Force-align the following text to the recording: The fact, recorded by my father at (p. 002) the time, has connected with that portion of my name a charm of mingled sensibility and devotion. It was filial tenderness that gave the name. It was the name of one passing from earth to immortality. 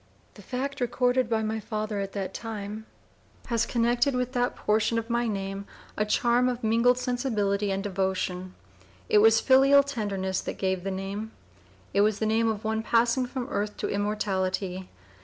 The 0.33 0.41
fact, 0.41 0.81
recorded 0.81 1.29
by 1.29 1.43
my 1.43 1.59
father 1.59 1.99
at 1.99 2.13
(p. 2.13 2.17
002) 2.19 2.27
the 2.27 2.33
time, 2.33 2.85
has 3.45 3.67
connected 3.67 4.15
with 4.15 4.31
that 4.33 4.55
portion 4.55 4.97
of 4.97 5.11
my 5.11 5.27
name 5.27 5.67
a 5.95 6.07
charm 6.07 6.49
of 6.49 6.63
mingled 6.63 6.97
sensibility 6.97 7.69
and 7.69 7.83
devotion. 7.83 8.55
It 9.09 9.19
was 9.19 9.39
filial 9.39 9.83
tenderness 9.83 10.41
that 10.41 10.57
gave 10.57 10.83
the 10.83 10.89
name. 10.89 11.33
It 11.93 12.01
was 12.01 12.17
the 12.17 12.25
name 12.25 12.47
of 12.49 12.63
one 12.63 12.81
passing 12.81 13.27
from 13.27 13.47
earth 13.51 13.77
to 13.77 13.89
immortality. 13.89 14.89